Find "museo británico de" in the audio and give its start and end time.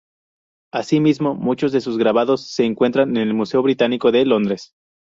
3.35-4.25